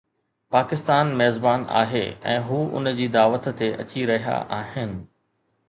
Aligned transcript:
پاڪستان 0.53 1.11
ميزبان 1.19 1.65
آهي 1.81 2.01
۽ 2.33 2.39
هو 2.49 2.63
ان 2.81 2.93
جي 3.01 3.07
دعوت 3.19 3.53
تي 3.63 3.71
اچي 3.87 4.09
رهيا 4.15 4.43
آهن. 4.61 5.01